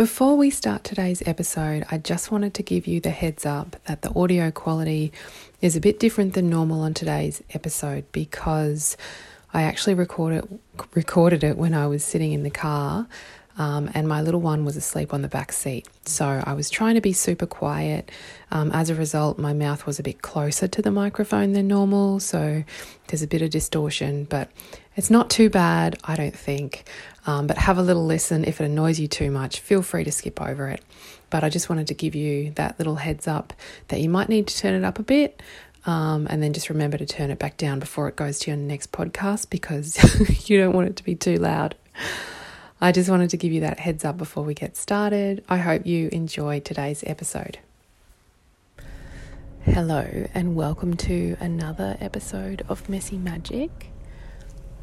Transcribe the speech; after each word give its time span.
Before 0.00 0.34
we 0.34 0.48
start 0.48 0.82
today's 0.82 1.22
episode, 1.26 1.84
I 1.90 1.98
just 1.98 2.32
wanted 2.32 2.54
to 2.54 2.62
give 2.62 2.86
you 2.86 3.00
the 3.00 3.10
heads 3.10 3.44
up 3.44 3.76
that 3.84 4.00
the 4.00 4.10
audio 4.18 4.50
quality 4.50 5.12
is 5.60 5.76
a 5.76 5.80
bit 5.80 6.00
different 6.00 6.32
than 6.32 6.48
normal 6.48 6.80
on 6.80 6.94
today's 6.94 7.42
episode 7.52 8.10
because 8.10 8.96
I 9.52 9.60
actually 9.64 9.92
recorded 9.92 10.58
recorded 10.94 11.44
it 11.44 11.58
when 11.58 11.74
I 11.74 11.86
was 11.86 12.02
sitting 12.02 12.32
in 12.32 12.44
the 12.44 12.50
car 12.50 13.08
um, 13.58 13.90
and 13.94 14.08
my 14.08 14.22
little 14.22 14.40
one 14.40 14.64
was 14.64 14.76
asleep 14.76 15.12
on 15.12 15.22
the 15.22 15.28
back 15.28 15.52
seat. 15.52 15.88
So 16.06 16.42
I 16.44 16.52
was 16.52 16.70
trying 16.70 16.94
to 16.94 17.00
be 17.00 17.12
super 17.12 17.46
quiet. 17.46 18.10
Um, 18.50 18.70
as 18.72 18.90
a 18.90 18.94
result, 18.94 19.38
my 19.38 19.52
mouth 19.52 19.86
was 19.86 19.98
a 19.98 20.02
bit 20.02 20.22
closer 20.22 20.68
to 20.68 20.82
the 20.82 20.90
microphone 20.90 21.52
than 21.52 21.68
normal, 21.68 22.20
so 22.20 22.64
there's 23.08 23.22
a 23.22 23.26
bit 23.26 23.42
of 23.42 23.50
distortion, 23.50 24.24
but 24.24 24.50
it's 24.96 25.10
not 25.10 25.30
too 25.30 25.50
bad, 25.50 25.98
I 26.04 26.16
don't 26.16 26.36
think. 26.36 26.88
Um, 27.26 27.46
but 27.46 27.58
have 27.58 27.78
a 27.78 27.82
little 27.82 28.06
listen. 28.06 28.44
If 28.44 28.60
it 28.60 28.64
annoys 28.64 28.98
you 28.98 29.08
too 29.08 29.30
much, 29.30 29.60
feel 29.60 29.82
free 29.82 30.04
to 30.04 30.12
skip 30.12 30.40
over 30.40 30.68
it. 30.68 30.82
But 31.28 31.44
I 31.44 31.48
just 31.48 31.68
wanted 31.68 31.86
to 31.88 31.94
give 31.94 32.14
you 32.14 32.52
that 32.52 32.78
little 32.78 32.96
heads 32.96 33.28
up 33.28 33.52
that 33.88 34.00
you 34.00 34.08
might 34.08 34.28
need 34.28 34.46
to 34.48 34.56
turn 34.56 34.74
it 34.74 34.84
up 34.84 34.98
a 34.98 35.02
bit. 35.02 35.42
Um, 35.86 36.26
and 36.28 36.42
then 36.42 36.52
just 36.52 36.68
remember 36.68 36.98
to 36.98 37.06
turn 37.06 37.30
it 37.30 37.38
back 37.38 37.56
down 37.56 37.78
before 37.78 38.08
it 38.08 38.16
goes 38.16 38.38
to 38.40 38.50
your 38.50 38.56
next 38.58 38.92
podcast 38.92 39.48
because 39.48 39.96
you 40.50 40.58
don't 40.58 40.74
want 40.74 40.88
it 40.88 40.96
to 40.96 41.04
be 41.04 41.14
too 41.14 41.36
loud. 41.36 41.74
I 42.82 42.92
just 42.92 43.10
wanted 43.10 43.28
to 43.30 43.36
give 43.36 43.52
you 43.52 43.60
that 43.60 43.78
heads 43.78 44.06
up 44.06 44.16
before 44.16 44.42
we 44.42 44.54
get 44.54 44.74
started. 44.74 45.44
I 45.50 45.58
hope 45.58 45.84
you 45.84 46.08
enjoyed 46.12 46.64
today's 46.64 47.04
episode. 47.06 47.58
Hello, 49.66 50.26
and 50.32 50.56
welcome 50.56 50.96
to 50.96 51.36
another 51.40 51.98
episode 52.00 52.62
of 52.70 52.88
Messy 52.88 53.18
Magic. 53.18 53.88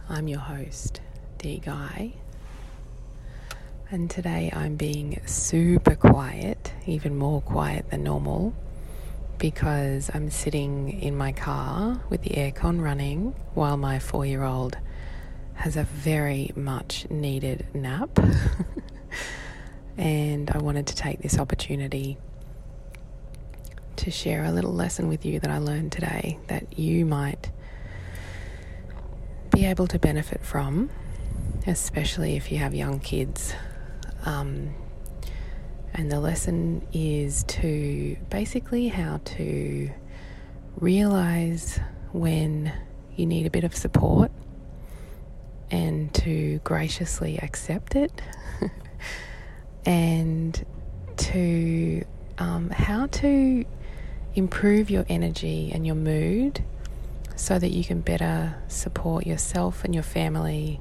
I'm 0.08 0.28
your 0.28 0.42
host, 0.42 1.02
Nadee 1.40 1.58
Guy, 1.58 2.14
and 3.90 4.12
today 4.12 4.52
I'm 4.54 4.76
being 4.76 5.20
super 5.26 5.95
quiet, 5.95 6.73
even 6.86 7.16
more 7.18 7.42
quiet 7.42 7.90
than 7.90 8.04
normal, 8.04 8.53
because 9.40 10.12
I'm 10.14 10.30
sitting 10.30 11.02
in 11.02 11.18
my 11.18 11.31
car 11.31 12.00
with 12.09 12.22
the 12.22 12.36
aircon 12.36 12.80
running 12.80 13.34
while 13.56 13.75
my 13.75 13.98
four 13.98 14.23
year 14.23 14.44
old 14.44 14.78
has 15.58 15.75
a 15.75 15.83
very 15.83 16.52
much 16.55 17.09
needed 17.09 17.66
nap. 17.73 18.17
and 19.97 20.50
I 20.52 20.59
wanted 20.59 20.88
to 20.88 20.95
take 20.95 21.22
this 21.22 21.39
opportunity 21.39 22.17
to 23.97 24.11
share 24.11 24.45
a 24.45 24.52
little 24.52 24.72
lesson 24.72 25.08
with 25.09 25.25
you 25.25 25.39
that 25.39 25.50
I 25.50 25.58
learned 25.58 25.91
today 25.91 26.39
that 26.47 26.78
you 26.78 27.05
might 27.05 27.50
be 29.52 29.66
able 29.66 29.88
to 29.88 29.97
benefit 29.97 30.45
from, 30.45 30.91
especially 31.66 32.35
if 32.35 32.52
you 32.52 32.59
have 32.59 32.75
young 32.75 33.00
kids. 33.00 33.53
Um, 34.25 34.75
and 35.95 36.11
the 36.11 36.19
lesson 36.19 36.85
is 36.94 37.44
to 37.45 38.16
basically 38.30 38.89
how 38.89 39.19
to 39.25 39.89
realize 40.80 41.80
when 42.11 42.72
you 43.16 43.25
need 43.25 43.47
a 43.47 43.50
bit 43.50 43.63
of 43.63 43.75
support 43.75 44.31
and 45.70 46.14
to 46.14 46.60
graciously 46.64 47.38
accept 47.40 47.96
it 47.96 48.22
and 49.86 50.66
to 51.18 52.04
um, 52.38 52.70
how 52.70 53.08
to 53.08 53.66
improve 54.36 54.90
your 54.90 55.06
energy 55.09 55.72
and 55.74 55.86
your 55.86 55.96
mood 55.96 56.64
so 57.36 57.59
that 57.59 57.70
you 57.70 57.84
can 57.84 58.02
better 58.02 58.56
support 58.68 59.26
yourself 59.26 59.84
and 59.84 59.94
your 59.94 60.04
family 60.04 60.80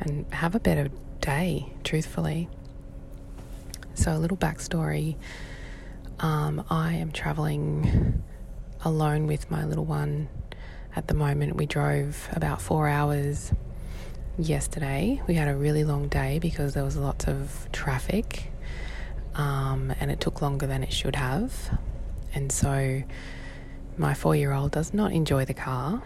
and 0.00 0.26
have 0.32 0.54
a 0.54 0.60
better 0.60 0.88
day, 1.20 1.72
truthfully. 1.84 2.48
So, 3.94 4.12
a 4.12 4.18
little 4.18 4.36
backstory 4.36 5.16
um, 6.20 6.64
I 6.70 6.94
am 6.94 7.10
traveling 7.10 8.22
alone 8.84 9.26
with 9.26 9.50
my 9.50 9.64
little 9.64 9.84
one 9.84 10.28
at 10.94 11.08
the 11.08 11.14
moment. 11.14 11.56
We 11.56 11.66
drove 11.66 12.28
about 12.32 12.60
four 12.62 12.88
hours 12.88 13.52
yesterday. 14.38 15.22
We 15.26 15.34
had 15.34 15.48
a 15.48 15.54
really 15.54 15.84
long 15.84 16.08
day 16.08 16.38
because 16.38 16.74
there 16.74 16.84
was 16.84 16.96
lots 16.96 17.26
of 17.26 17.68
traffic 17.72 18.50
um, 19.34 19.92
and 20.00 20.10
it 20.10 20.20
took 20.20 20.42
longer 20.42 20.66
than 20.66 20.82
it 20.82 20.92
should 20.92 21.16
have. 21.16 21.78
And 22.34 22.50
so 22.50 23.02
my 23.96 24.14
four 24.14 24.34
year 24.34 24.52
old 24.52 24.72
does 24.72 24.92
not 24.92 25.12
enjoy 25.12 25.44
the 25.44 25.54
car. 25.54 26.02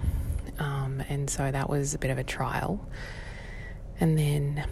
Um, 0.59 1.03
and 1.09 1.31
so 1.31 1.50
that 1.50 1.71
was 1.71 1.94
a 1.94 1.99
bit 1.99 2.11
of 2.11 2.19
a 2.19 2.25
trial. 2.25 2.87
And 4.00 4.19
then 4.19 4.66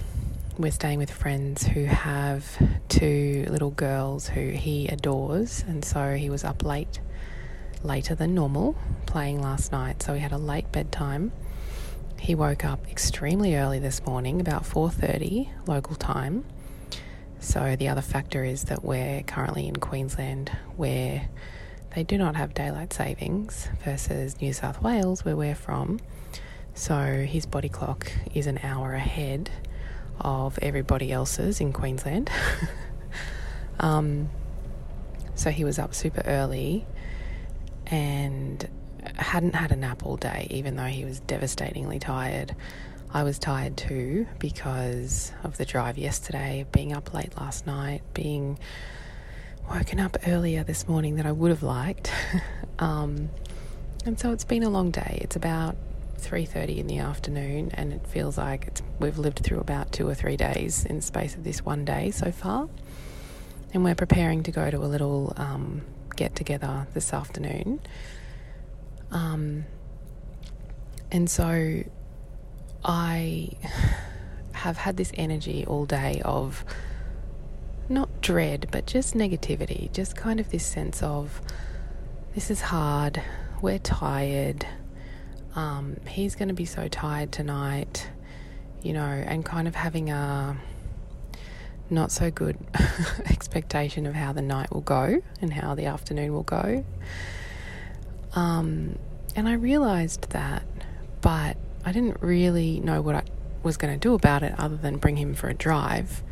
we're 0.59 0.73
staying 0.73 0.99
with 0.99 1.11
friends 1.11 1.67
who 1.67 1.85
have 1.85 2.47
two 2.89 3.47
little 3.49 3.71
girls 3.71 4.29
who 4.29 4.51
he 4.51 4.89
adores. 4.89 5.65
And 5.67 5.85
so 5.85 6.15
he 6.15 6.29
was 6.29 6.45
up 6.45 6.65
late, 6.65 7.01
later 7.83 8.15
than 8.15 8.35
normal, 8.35 8.77
playing 9.07 9.41
last 9.41 9.73
night. 9.73 10.03
So 10.03 10.13
we 10.13 10.19
had 10.19 10.33
a 10.33 10.39
late 10.39 10.71
bedtime 10.73 11.33
he 12.19 12.35
woke 12.35 12.65
up 12.65 12.89
extremely 12.91 13.57
early 13.57 13.79
this 13.79 14.05
morning, 14.05 14.41
about 14.41 14.65
4:30 14.65 15.51
local 15.67 15.95
time. 15.95 16.45
So 17.41 17.77
the 17.77 17.89
other 17.89 18.03
factor 18.03 18.45
is 18.45 18.65
that 18.65 18.85
we're 18.85 19.23
currently 19.23 19.69
in 19.69 19.77
Queensland 19.77 20.51
where 20.77 21.29
they 21.95 22.03
do 22.03 22.19
not 22.19 22.37
have 22.37 22.55
daylight 22.55 22.93
savings 22.93 23.69
versus 23.85 24.41
New 24.41 24.53
South 24.53 24.83
Wales 24.83 25.25
where 25.25 25.37
we're 25.37 25.55
from. 25.55 26.01
So 26.75 27.25
his 27.29 27.47
body 27.47 27.69
clock 27.69 28.11
is 28.35 28.47
an 28.47 28.59
hour 28.63 28.95
ahead 28.95 29.51
of 30.21 30.59
everybody 30.61 31.13
else's 31.13 31.61
in 31.61 31.73
Queensland. 31.73 32.31
um, 33.81 34.31
so 35.35 35.51
he 35.51 35.65
was 35.65 35.79
up 35.79 35.95
super 35.95 36.23
early 36.27 36.87
and 37.87 38.69
hadn't 39.17 39.55
had 39.55 39.73
a 39.73 39.77
nap 39.77 40.05
all 40.05 40.17
day, 40.17 40.47
even 40.51 40.77
though 40.77 40.85
he 40.85 41.05
was 41.05 41.21
devastatingly 41.21 41.99
tired. 41.99 42.55
I 43.13 43.23
was 43.23 43.39
tired 43.39 43.77
too 43.77 44.27
because 44.39 45.33
of 45.43 45.57
the 45.57 45.65
drive 45.65 45.97
yesterday, 45.97 46.67
being 46.73 46.93
up 46.93 47.15
late 47.15 47.37
last 47.37 47.67
night, 47.67 48.03
being 48.15 48.59
woken 49.71 50.01
up 50.01 50.17
earlier 50.27 50.65
this 50.65 50.87
morning 50.89 51.17
than 51.17 51.27
I 51.27 51.33
would 51.33 51.51
have 51.51 51.63
liked. 51.63 52.13
um, 52.79 53.31
and 54.05 54.19
so 54.19 54.33
it's 54.33 54.45
been 54.45 54.63
a 54.63 54.71
long 54.71 54.91
day. 54.91 55.19
It's 55.23 55.37
about 55.37 55.77
3:30 56.19 56.79
in 56.79 56.87
the 56.87 56.99
afternoon 56.99 57.71
and 57.75 57.93
it 57.93 58.07
feels 58.07 58.39
like 58.39 58.69
we've 58.99 59.19
lived 59.19 59.41
through 59.41 59.61
about 59.61 59.93
2 59.93 60.09
or 60.09 60.15
3 60.15 60.37
days 60.37 60.85
in 60.85 60.97
the 60.97 61.03
space 61.03 61.35
of 61.35 61.45
this 61.45 61.65
one 61.65 61.85
day 61.85 62.11
so 62.11 62.31
far. 62.33 62.69
And 63.73 63.85
we're 63.85 63.95
preparing 63.95 64.43
to 64.45 64.51
go 64.51 64.71
to 64.71 64.79
a 64.79 64.87
little 64.87 65.33
um, 65.37 65.83
get 66.17 66.35
together 66.35 66.87
this 66.95 67.13
afternoon 67.13 67.81
um, 69.11 69.65
and 71.11 71.29
so 71.31 71.83
I 72.85 73.51
have 74.53 74.79
had 74.79 74.97
this 74.97 75.13
energy 75.15 75.65
all 75.67 75.85
day 75.87 76.23
of 76.25 76.65
not 77.89 78.21
dread, 78.21 78.69
but 78.73 78.87
just 78.87 79.15
negativity, 79.15 79.93
just 79.93 80.17
kind 80.17 80.41
of 80.41 80.51
this 80.51 80.65
sense 80.65 81.03
of 81.03 81.41
this 82.35 82.51
is 82.51 82.61
hard, 82.61 83.23
we're 83.63 83.79
tired, 83.79 84.67
um, 85.55 85.97
he's 86.07 86.35
going 86.35 86.49
to 86.49 86.55
be 86.55 86.67
so 86.67 86.87
tired 86.87 87.33
tonight, 87.33 88.09
you 88.83 88.93
know, 88.93 89.01
and 89.01 89.45
kind 89.45 89.67
of 89.67 89.75
having 89.75 90.11
a 90.11 90.57
not 91.89 92.13
so 92.13 92.31
good 92.31 92.59
expectation 93.27 94.07
of 94.07 94.15
how 94.15 94.33
the 94.33 94.43
night 94.43 94.73
will 94.73 94.83
go 94.83 95.23
and 95.41 95.53
how 95.53 95.75
the 95.75 95.87
afternoon 95.87 96.33
will 96.33 96.43
go. 96.43 96.85
Um, 98.37 98.99
and 99.35 99.49
I 99.49 99.55
realized 99.55 100.31
that, 100.31 100.63
but 101.21 101.57
I 101.85 101.91
didn't 101.91 102.23
really 102.23 102.79
know 102.79 103.03
what 103.03 103.17
I 103.17 103.23
was 103.63 103.77
going 103.77 103.93
to 103.93 103.99
do 103.99 104.15
about 104.15 104.43
it 104.45 104.55
other 104.59 104.77
than 104.77 104.99
bring 104.99 105.17
him 105.17 105.35
for 105.35 105.49
a 105.49 105.55
drive 105.55 106.23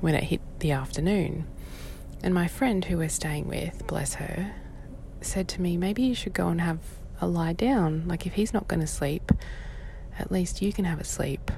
when 0.00 0.14
it 0.14 0.24
hit 0.24 0.40
the 0.58 0.72
afternoon. 0.72 1.46
And 2.22 2.34
my 2.34 2.48
friend 2.48 2.84
who 2.84 2.98
we're 2.98 3.08
staying 3.08 3.48
with, 3.48 3.86
bless 3.86 4.14
her, 4.14 4.54
said 5.20 5.48
to 5.48 5.62
me, 5.62 5.76
maybe 5.76 6.02
you 6.02 6.14
should 6.14 6.34
go 6.34 6.48
and 6.48 6.60
have 6.60 6.80
a 7.20 7.26
lie 7.26 7.52
down. 7.52 8.06
Like, 8.06 8.26
if 8.26 8.34
he's 8.34 8.52
not 8.52 8.68
going 8.68 8.80
to 8.80 8.86
sleep, 8.86 9.32
at 10.18 10.30
least 10.32 10.60
you 10.60 10.72
can 10.72 10.84
have 10.84 11.00
a 11.00 11.04
sleep, 11.04 11.50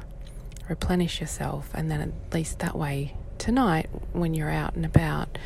replenish 0.68 1.20
yourself, 1.20 1.70
and 1.74 1.90
then 1.90 2.00
at 2.00 2.34
least 2.34 2.58
that 2.60 2.76
way, 2.76 3.16
tonight, 3.38 3.88
when 4.12 4.34
you're 4.34 4.50
out 4.50 4.74
and 4.74 4.84
about, 4.84 5.38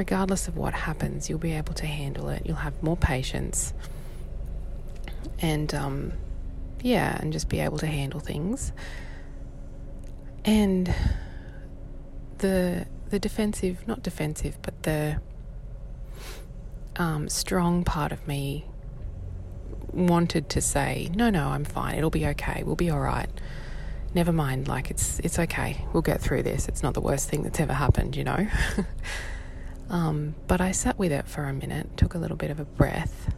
regardless 0.00 0.48
of 0.48 0.56
what 0.56 0.72
happens, 0.72 1.28
you'll 1.28 1.38
be 1.38 1.52
able 1.52 1.74
to 1.74 1.84
handle 1.84 2.30
it. 2.30 2.40
You'll 2.46 2.64
have 2.68 2.82
more 2.82 2.96
patience. 2.96 3.74
And 5.42 5.74
um, 5.74 6.14
yeah, 6.80 7.18
and 7.20 7.34
just 7.34 7.50
be 7.50 7.60
able 7.60 7.76
to 7.76 7.86
handle 7.86 8.18
things. 8.18 8.72
And 10.42 10.94
the 12.38 12.86
the 13.10 13.18
defensive, 13.18 13.86
not 13.86 14.02
defensive, 14.02 14.56
but 14.62 14.84
the 14.84 15.20
um, 16.96 17.28
strong 17.28 17.84
part 17.84 18.10
of 18.10 18.26
me 18.26 18.64
wanted 19.92 20.48
to 20.48 20.62
say, 20.62 21.10
no, 21.14 21.28
no, 21.28 21.48
I'm 21.48 21.64
fine. 21.64 21.96
It'll 21.96 22.08
be 22.08 22.26
okay. 22.28 22.62
We'll 22.64 22.74
be 22.86 22.88
all 22.88 23.00
right. 23.00 23.28
never 24.14 24.32
mind, 24.32 24.66
like 24.66 24.90
it's 24.90 25.18
it's 25.20 25.38
okay. 25.38 25.84
We'll 25.92 26.08
get 26.12 26.22
through 26.22 26.44
this. 26.44 26.68
It's 26.68 26.82
not 26.82 26.94
the 26.94 27.02
worst 27.02 27.28
thing 27.28 27.42
that's 27.42 27.60
ever 27.60 27.74
happened, 27.74 28.16
you 28.16 28.24
know. 28.24 28.46
um, 29.90 30.36
but 30.46 30.60
I 30.60 30.70
sat 30.70 30.98
with 30.98 31.12
it 31.12 31.26
for 31.26 31.44
a 31.44 31.52
minute, 31.52 31.96
took 31.96 32.14
a 32.14 32.18
little 32.18 32.36
bit 32.36 32.50
of 32.50 32.60
a 32.60 32.64
breath, 32.64 33.34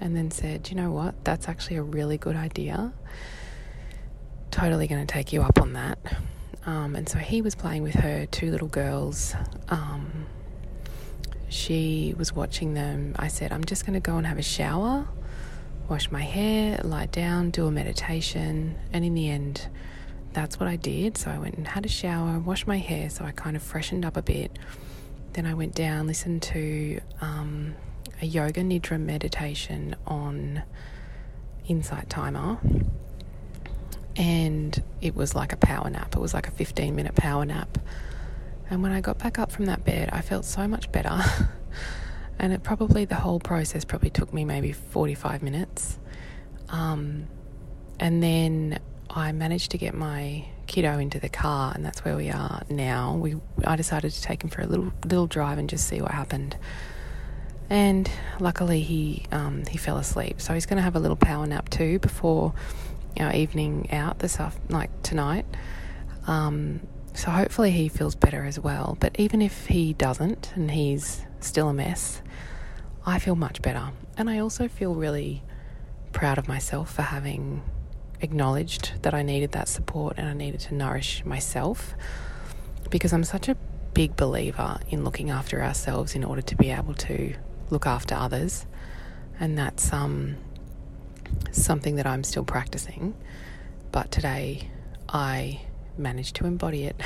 and 0.00 0.16
then 0.16 0.30
said, 0.30 0.70
you 0.70 0.74
know 0.74 0.90
what? 0.90 1.22
That's 1.24 1.48
actually 1.48 1.76
a 1.76 1.82
really 1.82 2.16
good 2.18 2.34
idea. 2.34 2.92
Totally 4.50 4.86
going 4.86 5.06
to 5.06 5.12
take 5.12 5.32
you 5.32 5.42
up 5.42 5.60
on 5.60 5.74
that. 5.74 5.98
Um, 6.64 6.96
and 6.96 7.08
so 7.08 7.18
he 7.18 7.42
was 7.42 7.54
playing 7.54 7.82
with 7.82 7.94
her 7.94 8.26
two 8.26 8.50
little 8.50 8.68
girls. 8.68 9.34
Um, 9.68 10.26
she 11.48 12.14
was 12.16 12.32
watching 12.34 12.74
them. 12.74 13.14
I 13.18 13.28
said, 13.28 13.52
I'm 13.52 13.64
just 13.64 13.86
going 13.86 13.94
to 13.94 14.00
go 14.00 14.16
and 14.16 14.26
have 14.26 14.38
a 14.38 14.42
shower, 14.42 15.06
wash 15.88 16.10
my 16.10 16.22
hair, 16.22 16.80
lie 16.82 17.06
down, 17.06 17.50
do 17.50 17.66
a 17.66 17.70
meditation. 17.70 18.76
And 18.92 19.04
in 19.04 19.14
the 19.14 19.28
end, 19.28 19.68
that's 20.32 20.58
what 20.58 20.68
I 20.68 20.76
did. 20.76 21.16
So 21.16 21.30
I 21.30 21.38
went 21.38 21.54
and 21.54 21.68
had 21.68 21.84
a 21.84 21.88
shower, 21.90 22.38
washed 22.38 22.66
my 22.66 22.78
hair, 22.78 23.10
so 23.10 23.24
I 23.24 23.30
kind 23.30 23.56
of 23.56 23.62
freshened 23.62 24.04
up 24.04 24.16
a 24.16 24.22
bit. 24.22 24.58
Then 25.36 25.44
I 25.44 25.52
went 25.52 25.74
down, 25.74 26.06
listened 26.06 26.40
to 26.44 26.98
um, 27.20 27.74
a 28.22 28.24
yoga 28.24 28.62
nidra 28.62 28.98
meditation 28.98 29.94
on 30.06 30.62
Insight 31.68 32.08
Timer. 32.08 32.56
And 34.16 34.82
it 35.02 35.14
was 35.14 35.34
like 35.34 35.52
a 35.52 35.58
power 35.58 35.90
nap. 35.90 36.16
It 36.16 36.20
was 36.20 36.32
like 36.32 36.48
a 36.48 36.50
15 36.50 36.96
minute 36.96 37.14
power 37.16 37.44
nap. 37.44 37.76
And 38.70 38.82
when 38.82 38.92
I 38.92 39.02
got 39.02 39.18
back 39.18 39.38
up 39.38 39.52
from 39.52 39.66
that 39.66 39.84
bed, 39.84 40.08
I 40.10 40.22
felt 40.22 40.46
so 40.46 40.66
much 40.66 40.90
better. 40.90 41.22
and 42.38 42.54
it 42.54 42.62
probably, 42.62 43.04
the 43.04 43.16
whole 43.16 43.38
process 43.38 43.84
probably 43.84 44.08
took 44.08 44.32
me 44.32 44.46
maybe 44.46 44.72
45 44.72 45.42
minutes. 45.42 45.98
Um, 46.70 47.26
and 48.00 48.22
then 48.22 48.78
I 49.10 49.32
managed 49.32 49.72
to 49.72 49.78
get 49.78 49.92
my 49.92 50.46
kiddo 50.66 50.98
into 50.98 51.18
the 51.18 51.28
car, 51.28 51.72
and 51.74 51.84
that's 51.84 52.04
where 52.04 52.16
we 52.16 52.30
are 52.30 52.62
now. 52.68 53.14
We, 53.16 53.36
I 53.64 53.76
decided 53.76 54.12
to 54.12 54.22
take 54.22 54.42
him 54.42 54.50
for 54.50 54.62
a 54.62 54.66
little 54.66 54.92
little 55.04 55.26
drive 55.26 55.58
and 55.58 55.68
just 55.68 55.86
see 55.86 56.00
what 56.00 56.12
happened. 56.12 56.56
And 57.68 58.10
luckily, 58.38 58.80
he 58.82 59.24
um, 59.32 59.64
he 59.66 59.78
fell 59.78 59.96
asleep. 59.96 60.40
So 60.40 60.54
he's 60.54 60.66
going 60.66 60.76
to 60.76 60.82
have 60.82 60.96
a 60.96 61.00
little 61.00 61.16
power 61.16 61.46
nap 61.46 61.68
too 61.68 61.98
before 61.98 62.54
our 63.18 63.32
evening 63.32 63.90
out 63.92 64.18
this 64.18 64.38
afternoon, 64.38 64.78
like 64.78 65.02
tonight. 65.02 65.46
Um, 66.26 66.80
so 67.14 67.30
hopefully 67.30 67.70
he 67.70 67.88
feels 67.88 68.14
better 68.14 68.44
as 68.44 68.58
well. 68.60 68.96
But 69.00 69.18
even 69.18 69.40
if 69.40 69.66
he 69.66 69.94
doesn't 69.94 70.52
and 70.54 70.70
he's 70.70 71.24
still 71.40 71.68
a 71.68 71.74
mess, 71.74 72.20
I 73.06 73.18
feel 73.18 73.36
much 73.36 73.62
better. 73.62 73.90
And 74.18 74.28
I 74.28 74.38
also 74.38 74.68
feel 74.68 74.94
really 74.94 75.42
proud 76.12 76.38
of 76.38 76.46
myself 76.48 76.94
for 76.94 77.02
having 77.02 77.62
acknowledged 78.20 79.02
that 79.02 79.14
I 79.14 79.22
needed 79.22 79.52
that 79.52 79.68
support 79.68 80.14
and 80.16 80.28
I 80.28 80.32
needed 80.32 80.60
to 80.60 80.74
nourish 80.74 81.24
myself 81.24 81.94
because 82.90 83.12
I'm 83.12 83.24
such 83.24 83.48
a 83.48 83.56
big 83.94 84.16
believer 84.16 84.78
in 84.88 85.04
looking 85.04 85.30
after 85.30 85.62
ourselves 85.62 86.14
in 86.14 86.24
order 86.24 86.42
to 86.42 86.56
be 86.56 86.70
able 86.70 86.94
to 86.94 87.34
look 87.70 87.86
after 87.86 88.14
others. 88.14 88.66
And 89.40 89.56
that's 89.56 89.92
um, 89.92 90.36
something 91.50 91.96
that 91.96 92.06
I'm 92.06 92.24
still 92.24 92.44
practicing. 92.44 93.14
But 93.92 94.10
today 94.10 94.70
I 95.08 95.62
managed 95.98 96.36
to 96.36 96.46
embody 96.46 96.84
it. 96.84 97.00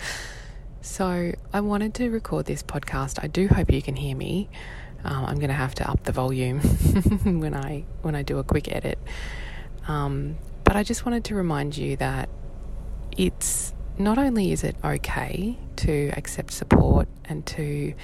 so 0.80 1.32
I 1.52 1.60
wanted 1.60 1.94
to 1.94 2.10
record 2.10 2.46
this 2.46 2.62
podcast. 2.62 3.18
I 3.22 3.26
do 3.26 3.48
hope 3.48 3.72
you 3.72 3.82
can 3.82 3.96
hear 3.96 4.16
me. 4.16 4.48
Um, 5.04 5.24
I'm 5.24 5.36
going 5.36 5.48
to 5.48 5.54
have 5.54 5.74
to 5.76 5.90
up 5.90 6.04
the 6.04 6.12
volume 6.12 6.60
when 7.24 7.54
I 7.54 7.84
when 8.02 8.14
I 8.14 8.22
do 8.22 8.38
a 8.38 8.44
quick 8.44 8.70
edit. 8.70 8.98
Um, 9.88 10.36
but 10.64 10.76
I 10.76 10.82
just 10.82 11.04
wanted 11.04 11.24
to 11.24 11.34
remind 11.34 11.76
you 11.76 11.96
that 11.96 12.28
it's 13.16 13.74
not 13.98 14.18
only 14.18 14.52
is 14.52 14.64
it 14.64 14.76
okay 14.84 15.58
to 15.76 16.10
accept 16.16 16.52
support 16.52 17.08
and 17.24 17.44
to 17.46 17.94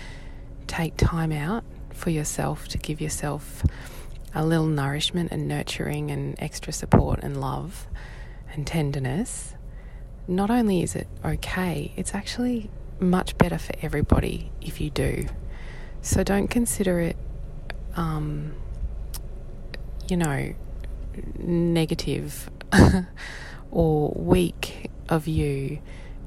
take 0.67 0.97
time 0.97 1.33
out 1.33 1.65
for 1.93 2.11
yourself 2.11 2.69
to 2.69 2.79
give 2.79 3.01
yourself 3.01 3.65
a 4.35 4.45
little 4.45 4.67
nourishment 4.67 5.33
and 5.33 5.49
nurturing 5.49 6.11
and 6.11 6.37
extra 6.39 6.73
support 6.73 7.21
and 7.23 7.41
love 7.41 7.87
and 8.53 8.67
tenderness, 8.67 9.55
not 10.27 10.51
only 10.51 10.83
is 10.83 10.95
it 10.95 11.09
okay, 11.25 11.93
it's 11.97 12.15
actually 12.15 12.71
much 13.01 13.37
better 13.39 13.59
for 13.59 13.75
everybody 13.81 14.51
if 14.61 14.81
you 14.81 14.91
do. 14.91 15.27
So 16.03 16.23
don't 16.23 16.49
consider 16.49 17.01
it, 17.01 17.17
um, 17.97 18.53
you 20.09 20.17
know, 20.17 20.55
negative 21.39 22.51
or 23.71 24.13
weak 24.17 24.91
of 25.09 25.27
you 25.27 25.81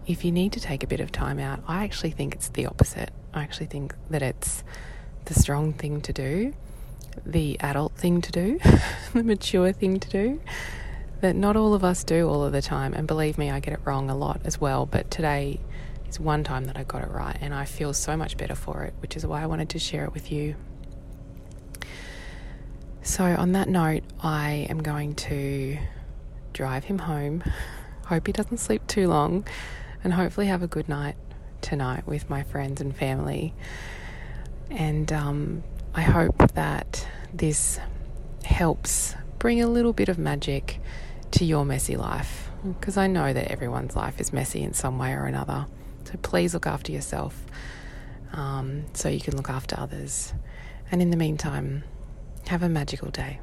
if 0.08 0.26
you 0.26 0.32
need 0.32 0.52
to 0.54 0.60
take 0.60 0.84
a 0.84 0.88
bit 0.88 1.00
of 1.00 1.12
time 1.12 1.40
out. 1.40 1.64
I 1.68 1.84
actually 1.84 2.12
think 2.12 2.34
it's 2.34 2.50
the 2.50 2.66
opposite. 2.66 3.12
I 3.34 3.44
actually 3.44 3.68
think 3.68 3.96
that 4.10 4.22
it's 4.22 4.64
the 5.26 5.34
strong 5.34 5.74
thing 5.74 6.02
to 6.02 6.14
do, 6.14 6.54
the 7.26 7.60
adult 7.60 7.94
thing 7.96 8.22
to 8.22 8.32
do, 8.32 8.60
the 9.14 9.24
mature 9.24 9.72
thing 9.72 10.00
to 10.00 10.10
do 10.10 10.42
that 11.22 11.36
not 11.36 11.56
all 11.56 11.74
of 11.74 11.84
us 11.84 12.04
do 12.04 12.28
all 12.28 12.44
of 12.44 12.52
the 12.52 12.62
time. 12.62 12.94
And 12.94 13.08
believe 13.08 13.38
me, 13.38 13.50
I 13.50 13.60
get 13.60 13.74
it 13.74 13.80
wrong 13.86 14.10
a 14.10 14.18
lot 14.18 14.42
as 14.44 14.60
well. 14.60 14.86
But 14.86 15.10
today 15.12 15.60
is 16.10 16.20
one 16.20 16.44
time 16.44 16.66
that 16.66 16.78
I 16.78 16.84
got 16.84 17.04
it 17.04 17.10
right, 17.10 17.38
and 17.40 17.54
I 17.54 17.66
feel 17.66 17.94
so 17.94 18.18
much 18.18 18.38
better 18.38 18.56
for 18.56 18.84
it, 18.84 18.94
which 19.00 19.16
is 19.16 19.26
why 19.26 19.42
I 19.42 19.46
wanted 19.46 19.70
to 19.70 19.80
share 19.80 20.04
it 20.04 20.14
with 20.14 20.32
you. 20.32 20.56
So, 23.04 23.24
on 23.24 23.54
that 23.54 23.68
note, 23.68 24.04
I 24.22 24.68
am 24.70 24.84
going 24.84 25.16
to 25.16 25.78
drive 26.54 26.84
him 26.84 27.00
home. 27.00 27.44
Hope 28.06 28.28
he 28.28 28.34
doesn't 28.34 28.58
sleep 28.58 28.86
too 28.86 29.08
long, 29.08 29.48
and 30.04 30.14
hopefully 30.14 30.48
have 30.48 30.62
a 30.62 30.68
good 30.68 30.88
night 30.88 31.16
tonight 31.62 32.06
with 32.06 32.30
my 32.30 32.44
friends 32.44 32.80
and 32.80 32.96
family. 32.96 33.54
And 34.70 35.12
um, 35.12 35.64
I 35.96 36.02
hope 36.02 36.54
that 36.54 37.08
this 37.34 37.80
helps 38.44 39.16
bring 39.40 39.62
a 39.62 39.68
little 39.68 39.94
bit 39.94 40.10
of 40.10 40.18
magic 40.18 40.80
to 41.32 41.46
your 41.46 41.66
messy 41.66 41.96
life 41.96 42.50
because 42.80 42.98
I 42.98 43.08
know 43.08 43.34
that 43.34 43.52
everyone's 43.52 43.96
life 43.96 44.20
is 44.20 44.32
messy 44.32 44.62
in 44.62 44.74
some 44.74 45.00
way 45.00 45.14
or 45.14 45.26
another. 45.26 45.66
So 46.04 46.14
please 46.22 46.54
look 46.54 46.68
after 46.68 46.92
yourself 46.92 47.42
um, 48.34 48.86
so 48.94 49.10
you 49.10 49.22
can 49.22 49.36
look 49.36 49.50
after 49.50 49.80
others. 49.80 50.34
And 50.92 51.02
in 51.02 51.10
the 51.10 51.18
meantime, 51.18 51.84
have 52.52 52.64
a 52.64 52.68
magical 52.68 53.10
day. 53.10 53.40